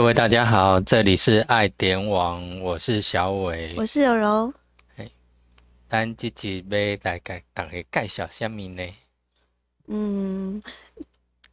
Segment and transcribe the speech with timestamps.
[0.00, 3.74] 各位大家好，这里是爱点网，我是小伟。
[3.76, 4.54] 我是柔柔。
[5.90, 8.82] 咱这集要大概大概介绍什么呢？
[9.88, 10.62] 嗯，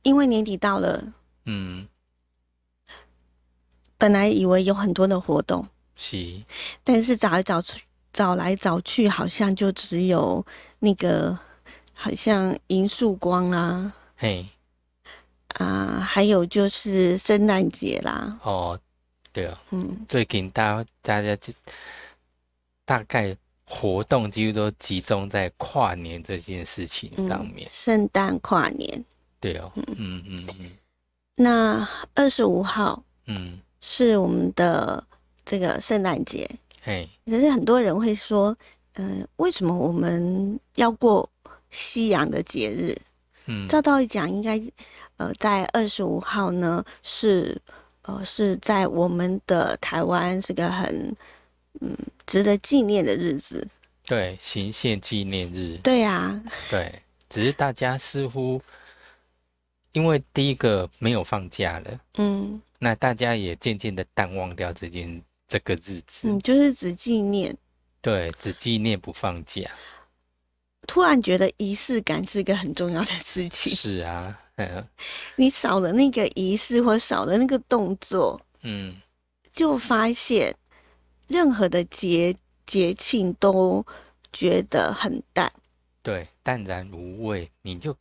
[0.01, 1.03] 因为年底到了，
[1.43, 1.89] 嗯，
[3.97, 6.41] 本来以为有很多的活动，是，
[6.85, 7.83] 但是找来找去，
[8.13, 10.45] 找来找去，好像就只有
[10.79, 11.37] 那个，
[11.93, 14.45] 好像银树光啦，嘿，
[15.57, 18.79] 啊，还有就是圣诞节啦，哦，
[19.31, 21.51] 对啊，嗯，最近大大家就
[22.85, 23.35] 大概
[23.65, 27.67] 活动几乎都集中在跨年这件事情上面。
[27.71, 29.03] 圣诞跨年。
[29.39, 30.71] 对哦，嗯嗯嗯
[31.35, 35.03] 那二十五号嗯，是我们的
[35.43, 36.49] 这个圣诞节，
[36.81, 38.55] 嘿，可是很多人会说，
[38.93, 41.29] 嗯、为什么我们要过
[41.71, 42.95] 西洋的节日？
[43.47, 44.61] 嗯，照道理讲，应该
[45.17, 47.59] 呃在二十五号呢是
[48.03, 51.15] 呃是在我们的台湾是个很
[51.81, 53.67] 嗯值得纪念的日子。
[54.05, 58.61] 对，行宪纪念日，对啊，对，只是大家似乎
[59.91, 61.99] 因为第一个没有放假了。
[62.17, 67.57] 嗯那大家也渐渐的淡忘掉这件这个日子，嗯，就是只纪念。
[68.01, 69.69] 对，只纪念不放假。
[70.87, 74.87] 突然觉得仪式感是一个很重要的事情，是啊，嗯
[75.35, 78.95] 你少了那个仪式或少了那个动作，嗯，
[79.51, 80.55] 就发现
[81.27, 83.85] 任何的节节庆都
[84.31, 85.51] 觉得很淡。
[86.01, 87.93] 对，淡然无味，你就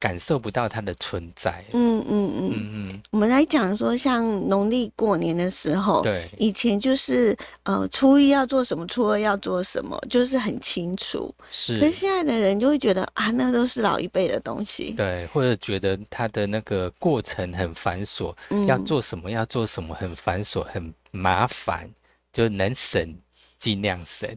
[0.00, 1.64] 感受不到它的存在。
[1.72, 2.52] 嗯嗯嗯。
[2.52, 11.34] 嗯嗯，我们来讲说，像农历过年的时候，对，以前就是呃初一要做什么，初二要做什么，就是很清楚。
[11.50, 14.92] 是可是是，现在的人就会觉得啊，那都是老一辈的东西。
[14.92, 21.90] 对，或者觉得他的那个过程很繁琐，嗯要做什么要做什么很繁琐很麻烦，
[22.32, 23.16] 就能省
[23.58, 24.28] 尽量省。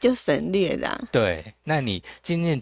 [0.00, 1.08] 就省略这样。
[1.12, 2.60] 对，那你今天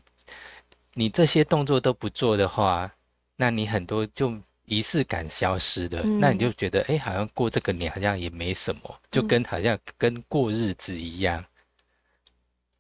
[0.99, 2.91] 你这些动作都不做的话，
[3.37, 4.35] 那你很多就
[4.65, 11.45] 仪式感消失了，那你就觉得哎、诶好像过这个年好像也没什么，就跟好像跟过日子一样。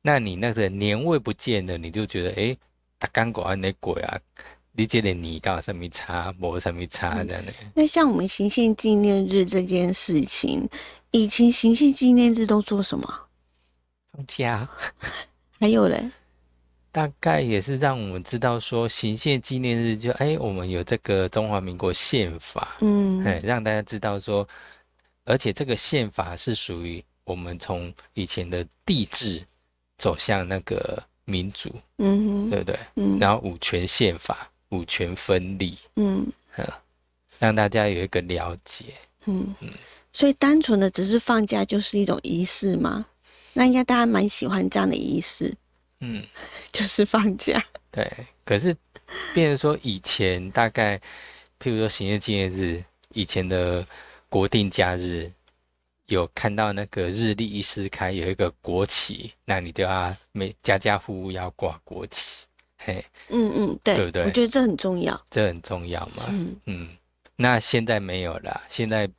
[0.00, 2.56] 那你那个年味不见了，你就觉得哎，
[2.98, 4.18] 打干果安那鬼啊，
[4.72, 7.52] 你这个年搞什么差，没什么差这样的。
[7.74, 10.66] 那像我们行宪纪念日这件事情，
[11.10, 13.06] 以前行宪纪念日都做什么？
[14.12, 14.66] 放假
[15.60, 16.10] 还有嘞，
[16.96, 22.78] 大概也是让我们知道说，行宪纪念日就哎，我们有这个中华民国宪法。
[22.80, 24.48] 嗯哎，让大家知道说，
[25.26, 29.44] 而且这个宪法是属于我们从以前的帝制
[29.98, 32.78] 走向那个民主，嗯哼对不对？
[32.94, 36.26] 嗯然后五权宪法，五权分立，嗯
[37.38, 38.94] 让大家有一个了解。
[39.26, 39.54] 嗯，
[40.14, 43.04] 所以单纯的只是放假就是一种仪式吗？
[43.52, 45.54] 那应该大家蛮喜欢这样的仪式，
[46.00, 46.24] 嗯，
[46.72, 47.64] 就是放假。
[47.90, 48.10] 对。
[48.44, 48.74] 可是，
[49.34, 50.96] 变成说以前大概，
[51.60, 52.84] 譬如说行业纪念日，
[53.14, 53.86] 以前的
[54.28, 55.32] 国定假日。
[56.08, 62.44] 有看到那个日历一撕开有一个国旗，那你就要每家家户户要挂国旗，
[62.78, 65.20] 嘿，嗯嗯，对，对不对我觉得这很重要。
[65.28, 66.26] 这很重要嘛。
[66.28, 66.88] 嗯嗯，
[67.34, 69.10] 那现在没有了，现在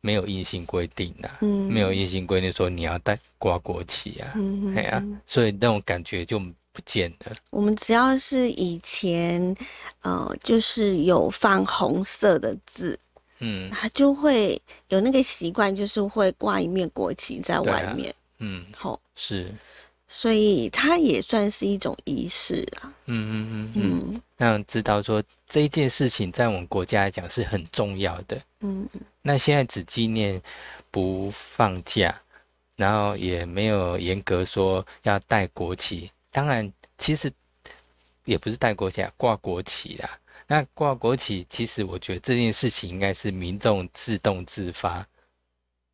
[0.00, 7.32] 没有硬性规定啊，嗯，没有硬性规定说你要带挂国旗啊，嗯，哎呀、嗯所以那种感觉就不见了。
[7.50, 9.56] 我们只要是以前，
[10.02, 12.98] 呃，就是有放红色的字，
[13.40, 13.68] 嗯。
[13.70, 19.52] 他就会有那个习惯，就是会挂一面国旗在外面，嗯，好、是，
[20.06, 22.94] 所以它也算是一种仪式啊。
[23.06, 23.82] 嗯嗯嗯嗯，
[24.12, 24.22] 嗯。
[24.36, 28.40] 让知道说这一件事情在我们国家来讲是很重要的。
[28.60, 28.88] 嗯
[29.22, 30.40] 那现在只纪念
[30.90, 32.14] 不放假，
[32.76, 36.10] 然后也没有严格说要带国旗。
[36.30, 37.30] 当然，其实
[38.24, 40.18] 也不是带国旗啊，挂国旗啦。
[40.46, 45.06] 那挂国旗，其实我觉得这件事情应该是民众自动自发，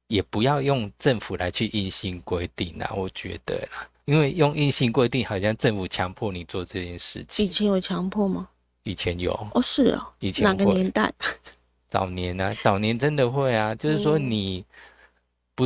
[0.07, 2.93] 也不要用政府来去硬性规定啦。
[2.95, 7.49] 我觉得啦，因为用硬性规定，好像政府强迫你做这件事情以。
[7.49, 8.49] 前有强迫吗？
[8.85, 11.13] 以前有，哦，是哦，以前哪个年代？
[11.95, 14.65] 早年啊、早年真的会啊，就是说嗯你
[15.55, 15.65] 不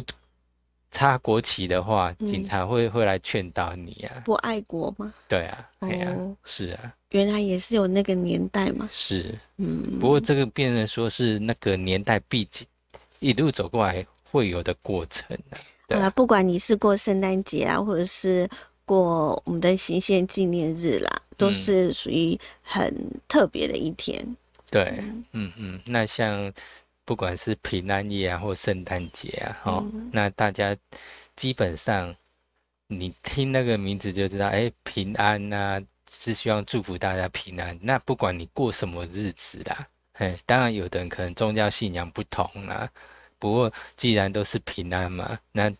[0.90, 4.20] 插国旗的话，嗯警察会会来劝导你啊。
[4.26, 5.10] 不爱国吗？
[5.26, 8.86] 对啊，哎呀、哦是啊，原来也是有那个年代嘛。
[8.92, 9.34] 是。
[9.56, 12.66] 嗯，不过这个变成说是那个年代毕竟
[13.20, 15.56] 一路走过来会有的过程啊。
[15.86, 18.46] 对啊，不管你是过圣诞节啊，或者是
[18.84, 22.94] 过我们的行宪纪念日啦，都嗯是属于很
[23.26, 24.36] 特别的一天。
[24.70, 26.52] 对，嗯嗯，那像
[27.04, 30.76] 不管是平安夜啊或圣诞节啊，哦，那大家
[31.34, 32.14] 基本上
[32.86, 35.80] 你听那个名字就知道，哎，平安呐，
[36.10, 37.78] 是希望祝福大家平安。
[37.80, 42.90] 那不管你过什么日子啦，哎，当然有的人可能宗教信仰不同啦，
[43.38, 45.72] 不过既然都是平安嘛，那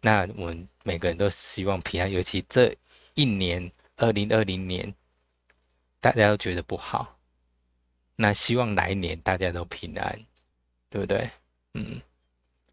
[0.00, 2.74] 那我们每个人都希望平安，尤其这
[3.14, 4.94] 一年二零二零年，
[6.00, 7.17] 大家都觉得不好。
[8.20, 10.26] 那希望来年大家都平安，
[10.90, 11.30] 对不对？
[11.74, 12.02] 嗯，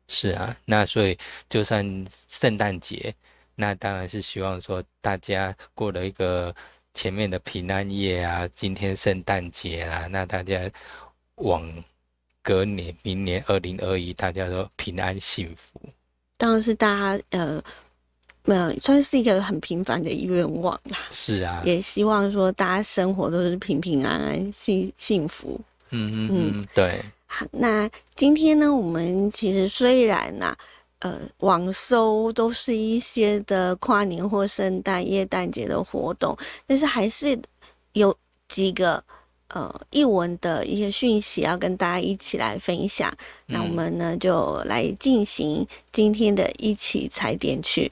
[0.08, 0.58] 是啊。
[0.66, 1.16] 那所以
[1.48, 1.86] 就算
[2.28, 3.14] 圣诞节，
[3.54, 6.56] 那当然是希望说大家过了一个
[6.96, 10.60] 前面的平安夜啊，今天圣诞节啦，那大家
[11.36, 11.72] 往
[12.42, 15.80] 隔年、明年二零二一，大家都平安幸福。
[16.38, 16.88] 当然是大
[17.18, 17.64] 家呃。
[18.46, 20.98] 没有，算是一个很平凡的愿望啦。
[21.12, 25.60] 是啊，也希望说大家生活都是平平安安、幸幸福。
[25.90, 27.02] 嗯嗯嗯，对。
[27.26, 30.56] 好，那今天呢，我们其实虽然呐，
[31.00, 36.38] 呃，网搜都是一些的跨年或圣诞、耶诞节的活动，
[36.68, 37.38] 但是还是
[37.94, 38.16] 有
[38.48, 39.04] 几个
[39.50, 43.12] 呃译文的一些讯息要跟大家一起来分享。
[43.48, 47.92] 那我们呢，就来进行今天的一起踩点去。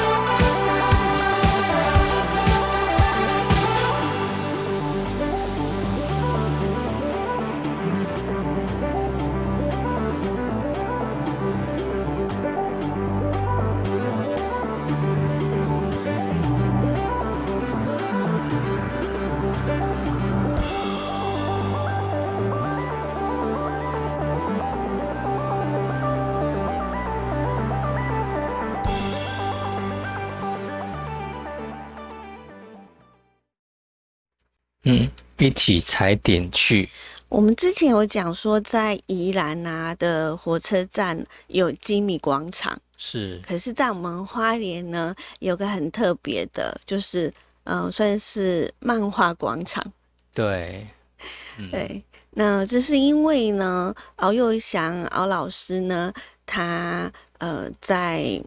[34.83, 36.89] 嗯，一起踩点去。
[37.29, 43.39] 我们之前有讲说，在宜兰啊的火车站有吉米广场，是。
[43.47, 47.31] 可是，在我们花莲呢，有个很特别的，就是
[47.63, 49.85] 嗯，算是漫画广场。
[50.33, 50.87] 对，
[51.69, 52.03] 对。
[52.31, 56.11] 那这是因为呢，敖幼祥敖老师呢，
[56.45, 58.41] 他呃在。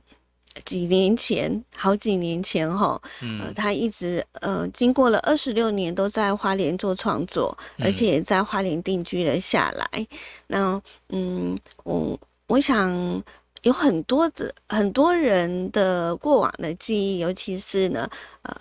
[0.65, 3.01] 几年前，好几年前哈，
[3.41, 10.07] 呃，他一直呃，经过了二十六年都在花莲做创作，而且也在花莲定居了下来。
[10.47, 13.23] 那嗯，我我想
[13.63, 18.09] 有很多的很多人的过往的记忆，尤其是呢，
[18.43, 18.55] 呃。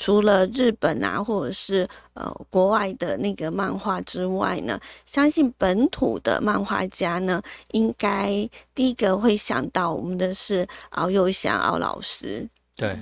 [0.00, 7.42] 除了日本啊，或者是呃国外的那个漫画之外呢，相信本土的漫画家呢，
[7.72, 12.48] 应该第一个会想到我们的是敖幼祥敖老师。
[12.80, 12.98] 对，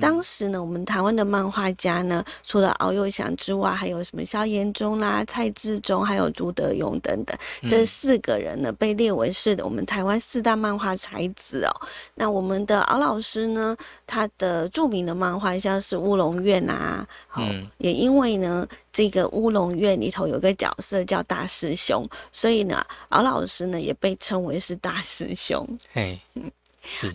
[0.00, 11.70] 当时呢，我们台湾的漫画家呢，除了敖幼祥之外，还有什么萧炎中啦、蔡志忠，还有朱德庸等等，这四个人呢，被列为是我们台湾四大漫画才子哦。
[12.16, 13.76] 那我们的敖老师呢，
[14.08, 17.42] 他的著名的漫画像是《乌龙院》啊，好，
[17.78, 25.64] 也因为呢，这个《乌龙院》里头有个角色叫大师兄，所以呢，敖老师呢也被称为是大师兄。
[25.92, 26.18] 嘿。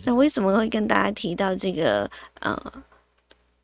[0.04, 2.10] 那为什么会跟大家提到这个
[2.40, 2.72] 呃，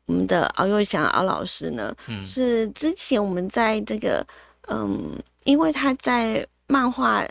[0.05, 1.95] 我们的敖幼祥敖老师呢？
[2.23, 4.25] 是之前我们在这个
[4.67, 5.11] 嗯，
[5.43, 7.25] 因为他在漫画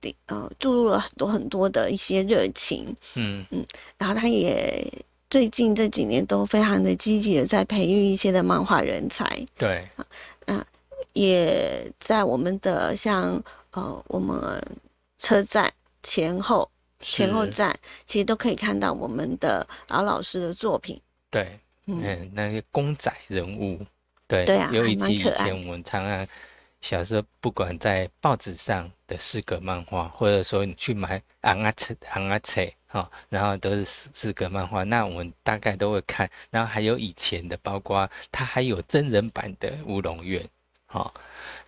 [0.00, 3.64] 的呃注入了很多很多的一些热情，嗯嗯，
[3.96, 4.86] 然后他也
[5.30, 9.88] 最近这几年都非常的积极的在培育一些的漫画人才，对，
[10.46, 10.66] 啊，
[11.14, 13.42] 也在我们的像
[13.72, 14.62] 呃我们
[15.18, 16.70] 车站前后。
[17.00, 17.74] 前后站
[18.06, 21.00] 其实都可以看到我们的敖老师的作品。
[21.30, 23.80] 对，嗯，那些公仔人物，
[24.26, 26.26] 对，对啊，有一集以前我们常常
[26.80, 36.28] 小时候，不管在报纸上的四格漫画，或者说你去买昂啊车昂啊车哈，然后都是四四格漫画，那我们大概都会看。
[36.50, 40.48] 然后还有以前的，包括它还有真人版的乌龙院，
[40.86, 41.12] 哈，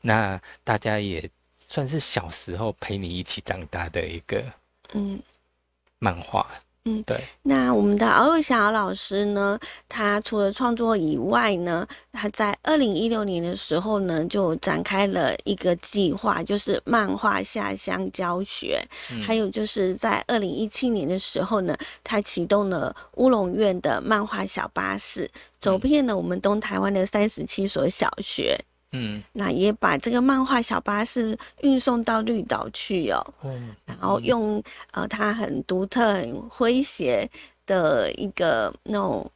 [0.00, 4.42] 那大家也算是小时候陪你一起长大的一个。
[4.94, 5.20] 嗯，
[5.98, 6.46] 漫画。
[6.84, 7.02] 嗯。
[7.02, 18.82] 对，那我们的敖幼祥老师呢，他除了创作以外呢，他在二零一六年的时候呢，就展开了一个计划，就是漫画下乡教学。
[19.12, 19.22] 嗯。
[19.22, 25.30] 还有就是在二零一七年的时候呢，他启动了乌龙院的漫画小巴士，
[25.60, 28.58] 走遍了我们东台湾的三十七所小学。
[28.58, 28.64] 嗯
[29.32, 33.24] 那也把这个漫画小巴士运送到绿岛去哦。
[33.42, 37.28] 嗯，然后用呃它很独特、很诙谐
[37.66, 39.30] 的一个那种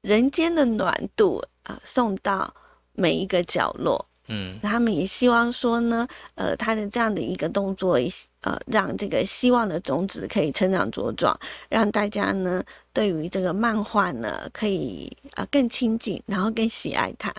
[0.00, 2.54] 人间的暖度啊、呃送到
[2.92, 4.06] 每一个角落。
[4.26, 7.98] 嗯他们也希望说呢，呃，他的这样的一个动作，
[8.40, 12.62] 呃，让这个希望的种子可以成长茁壮，让大家呢
[12.94, 17.34] 对于这个漫画呢可以呃更亲近，然后更喜爱它。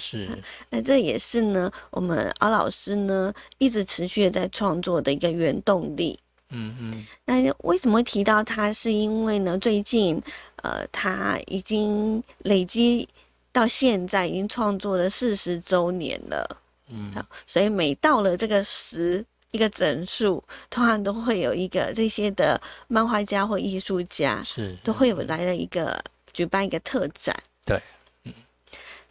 [0.00, 0.28] 是，
[0.70, 6.18] 那这也是呢，我们敖老师呢一直持续的在创作的一个原动力。
[6.52, 8.72] 嗯嗯那为什么会提到他？
[8.72, 10.20] 是因为呢，最近
[10.62, 13.08] 呃，他已经累积
[13.52, 16.60] 到现在已经创作了四十周年了。
[16.88, 26.02] 嗯好，所以每到了这个十一个整数，通常都会有一个这些的漫画家或艺术家是，都会有来了一个
[26.32, 27.36] 举办一个特展。
[27.64, 27.80] 对，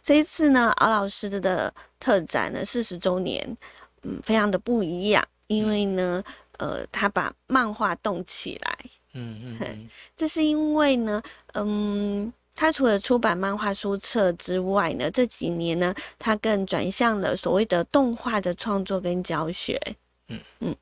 [0.02, 3.56] 这一次呢，敖老师的的特展呢四十周年，
[4.02, 6.22] 嗯，非常的不一样，因为呢，
[6.58, 8.78] 呃，他把漫画动起来，
[9.14, 11.22] 嗯嗯嗯这是因为呢，
[11.54, 19.80] 嗯，他除了出版漫画书册之外呢，这几年呢，他更转向了所谓的动画的创作跟教学。
[20.28, 20.76] 嗯嗯，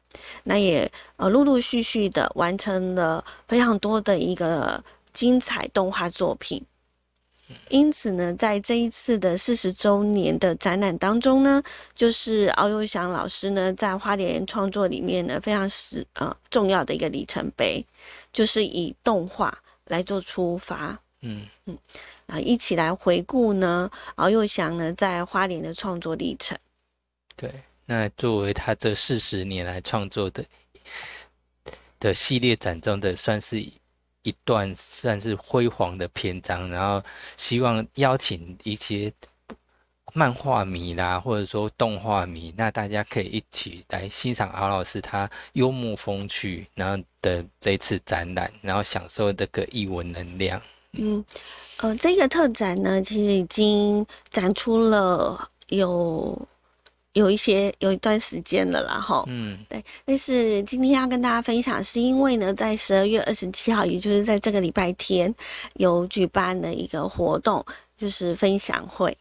[0.45, 6.63] 那也呃陆陆续续的完成了非常多的一个精彩动画作品。
[7.69, 11.63] 因此呢，在这一次的四十周年的展览当中呢，
[11.95, 17.85] 就是敖幼祥老师呢在花莲创作里面呢非常是呃重要的一个里程碑，
[18.33, 21.79] 就是以动画来做出发，嗯嗯
[22.27, 26.59] 啊，一起来回顾呢敖幼祥呢在花莲的创作历程。
[27.37, 27.53] 对。
[27.91, 30.45] 那作为他这四十年来创作的
[31.99, 33.67] 的系列展中的，算是
[34.23, 37.03] 一段算是辉煌的篇章，然后
[37.37, 39.13] 希望邀请一些
[40.15, 50.61] 漫画迷啦，或者说动画迷，那大家可以一起来欣赏敖老师他幽默风趣，然后的这次展览，然后享受这个译文能量。
[50.93, 51.23] 嗯，
[51.77, 56.49] 呃，这个特展呢，其实已经展出了有
[57.19, 59.25] 有一些有一段时间了啦，哈。
[59.27, 65.35] 嗯对，但是今天要跟大家分享，是因为呢，在十二月二十七号，也就是在这个礼拜天，
[65.75, 67.65] 有举办的一个活动，
[67.97, 69.17] 就是分享会。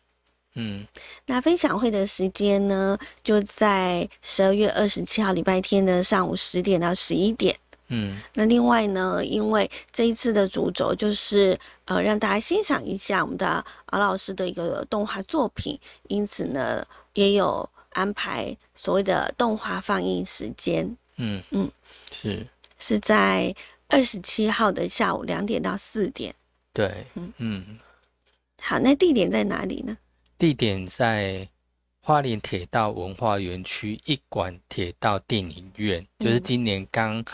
[0.60, 0.88] 嗯
[1.26, 7.56] 那分享会的时间呢，就在十二月二十七号礼拜天的上午十点到十一点。
[7.90, 21.68] 嗯那另外呢，因为这一次的主轴就是呃让大家欣赏一下我们的敖老师的一个动画作品，因此呢也有安排所谓的动画放映时间，嗯嗯，
[22.12, 22.46] 是
[22.78, 23.54] 是在
[23.88, 26.34] 二十七号的下午两点到四点。
[26.74, 27.80] 对嗯，嗯。
[28.62, 29.98] 好，那地点在哪里呢？
[30.38, 31.48] 地点在
[32.02, 37.26] 花莲铁道文化园区一馆铁道电影院，就是嗯今年刚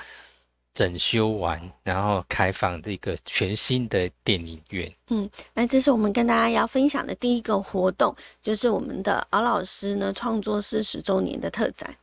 [0.73, 4.91] 整修完，然后开放的一个全新的电影院。
[5.09, 11.95] 嗯那这是我们跟大家要分享的第一个活动，就是我们的敖老师呢创作四十周年的特展。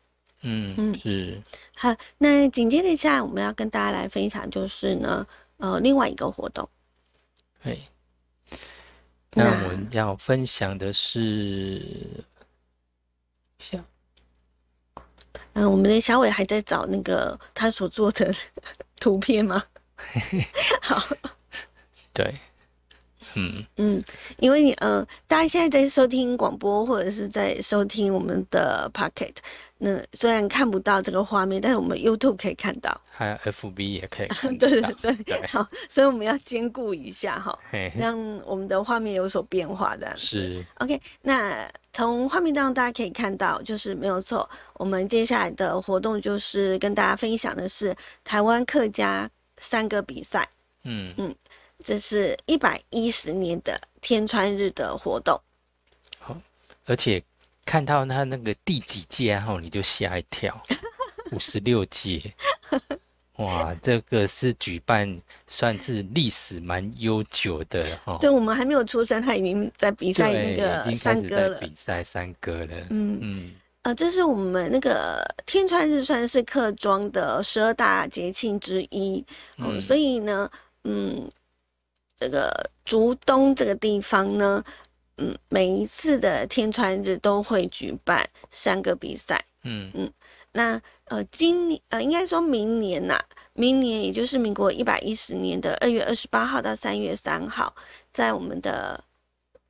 [0.43, 1.43] 嗯，嗯是，
[1.75, 5.27] 好，那紧接着下来我们要跟大家来分享，就是呢，
[5.59, 6.69] 呃，另外一个活动。
[7.62, 7.81] 对。
[9.33, 12.25] 那那我们要分享的是，
[13.61, 13.85] 像
[15.61, 18.35] 嗯、我们的小伟还在找那个他所做的
[18.99, 19.62] 图片吗？
[20.81, 21.07] 好，
[22.14, 22.35] 对，
[23.35, 23.62] 嗯。
[23.76, 24.02] 嗯，
[24.38, 29.35] 因为你呃，大家现在在收听广播或者是在收听我们的 Pocket，
[29.83, 33.01] 那虽然看不到这个画面，但是我们 YouTube 可以看到。
[33.11, 37.59] 还有 FB 也可以 看对对对，对，好，所以我们要兼顾一下哈，
[37.99, 40.21] 让我们的画面有所变化这样子。
[40.21, 44.49] 是，OK，那从画面当中大家可以看到，就是没有错。
[44.75, 50.47] 我们接下来的活动就是跟大家分享的是台湾客家山歌比赛，
[50.85, 51.35] 嗯嗯
[51.83, 55.41] 这是一百一十年的天川日的活动。
[56.19, 56.37] 好
[56.85, 57.23] 而且
[57.71, 60.61] 看到他那个第几届后，你就吓一跳，
[61.31, 62.21] 五十六届，
[63.37, 68.19] 哇，这个是举办算是历史蛮悠久的哈。
[68.21, 71.61] 对我们还没有出生，他已经在比赛，那个山歌了。
[71.61, 72.77] 比赛山歌了。
[72.91, 79.25] 嗯，嗯呃，这是我们那个天川日算是客庄的十二大节庆之一，
[79.81, 80.50] 所以呢，
[80.83, 81.31] 嗯，
[82.19, 82.53] 这个
[82.85, 84.61] 竹东这个地方呢，
[85.21, 89.45] 嗯，每一次的天川日都会举办三个比赛。
[89.62, 90.12] 嗯嗯
[90.53, 93.21] 那呃，今年呃，应该说明年呐、
[93.53, 97.73] 明年也就是民国一百一十年的二月二十八号到三月三号，
[98.11, 99.05] 在我们的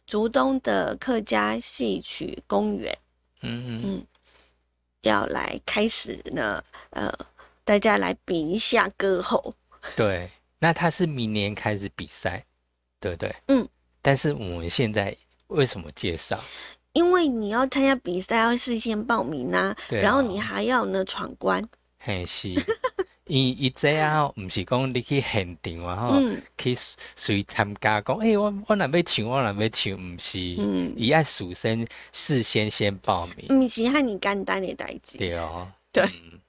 [0.07, 2.97] 竹东的客家戏曲公园。
[3.43, 4.07] 嗯嗯，
[5.03, 7.13] 要来开始呢，呃，
[7.65, 9.55] 大家来比一下歌喉。
[9.97, 10.31] 对。
[10.63, 12.45] 那他是明年开始比赛，
[13.01, 13.35] 对不对？
[13.49, 13.67] 嗯。
[14.03, 15.17] 但是我们现在
[15.51, 16.39] 为什么介绍？
[16.93, 20.03] 因为你要参加比赛，要事先报名啊，对啊。
[20.03, 21.63] 然后你还要呢闯关，
[21.99, 22.49] 嘿是，
[23.27, 26.43] 伊伊这样毋是讲你去现场然后嗯。
[26.59, 26.77] 去
[27.15, 36.03] 随参加讲，诶、我我若要唱，我若要唱，毋是，嗯，伊爱事先事先先报名，不是和你简单的代志，对哦，对。
[36.05, 36.41] 嗯。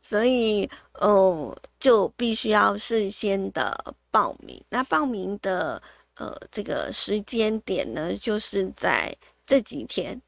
[0.00, 0.70] 所以
[1.00, 4.62] 哦、就必须要事先的报名。
[4.70, 5.82] 那报名的
[6.18, 10.20] 呃这个时间点呢，就是在这几天。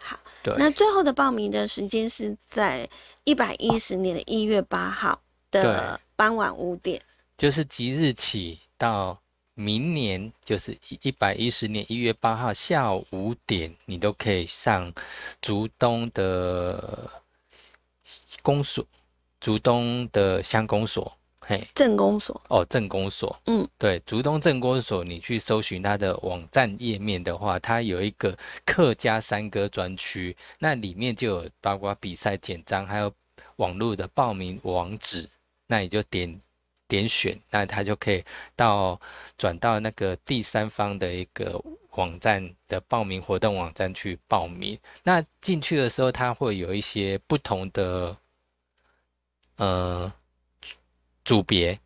[0.00, 2.88] 好，对，那最后的报名的时间是在
[3.24, 7.02] 一百一十年的一月八号的傍晚五点。
[7.36, 9.20] 就是即日起到
[9.54, 14.92] 明年，就是一一百一十年一月八号下午五点，你都可以上
[15.42, 17.10] 竹东的
[18.40, 18.86] 公所，
[19.40, 21.17] 竹东的乡公所，
[21.50, 28.36] 嘿，镇公所，哦，镇公所，嗯，对，竹东镇公所，你去搜寻它的网站页面的话，它有一个
[28.66, 33.10] 客家山歌专区，那里面就有包括比赛简章，还有
[33.56, 35.26] 网络的报名网址，
[35.66, 36.38] 那你就点
[36.86, 38.22] 点选，那它就可以
[38.54, 39.00] 到
[39.38, 41.58] 转到那个第三方的一个
[41.92, 44.78] 网站的报名活动网站去报名。
[45.02, 48.14] 那进去的时候，它会有一些不同的
[49.56, 50.12] 呃
[51.28, 51.78] 组别，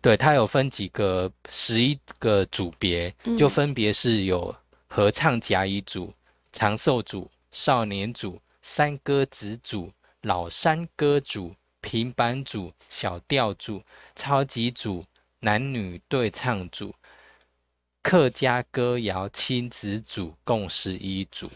[0.00, 6.14] 对，它有分几个十一个组别，就嗯分别是有合唱甲乙组、
[6.50, 9.92] 长寿组、少年组、山歌子组、
[10.22, 13.82] 老山歌组、平板组、小调组、
[14.16, 15.04] 超级组、
[15.40, 16.94] 男女对唱组、
[18.02, 21.50] 客家歌谣亲子组，共十一组。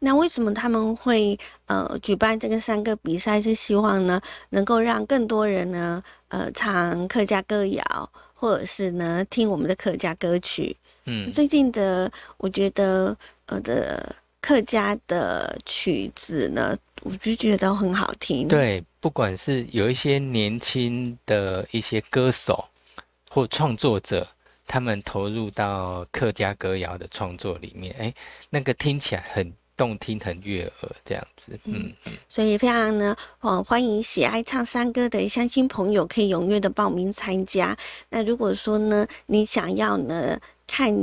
[0.00, 3.40] 那为什么他们会呃举办这个三个比赛？
[3.40, 10.76] 是希望呢能够让更多人呢呃唱客家歌谣，或者是呢听我们的客家歌曲。
[11.04, 22.64] 嗯，最近的我觉得呃的客家的曲子呢，我就觉得都很好听。，对，不管是有一些年轻的一些歌手
[23.30, 24.26] 或创作者，
[24.66, 28.14] 他们投入到客家歌谣的创作里面，哎，
[28.50, 31.92] 那个听起来很动听，很悦耳，这样子，嗯，
[32.28, 37.76] 所以非常呢，呃，欢迎喜爱唱山歌的乡亲朋友可以踊跃的报名参加。
[38.08, 40.94] 那如果说呢，你想要呢看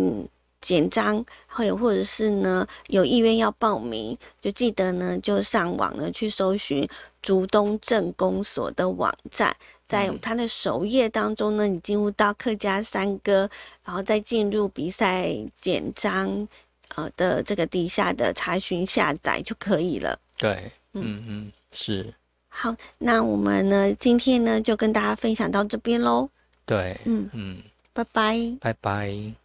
[0.60, 6.88] 简章，或者或者是呢有意愿要报名，就记得呢就上网呢去搜寻
[7.21, 9.56] 竹东镇公所的网站，
[9.93, 13.49] 在嗯它的首页当中呢，你进入到客家山歌，
[13.86, 16.47] 然后再进入比赛简章。
[16.95, 20.15] 呃的这个底下的查询下载就可以了。
[20.38, 22.13] 对，嗯嗯，是，
[22.49, 26.29] 好，那我们呢，今天呢就跟大家分享到这边喽。
[26.67, 28.38] 对，嗯，嗯，拜拜。
[28.62, 29.42] 拜拜。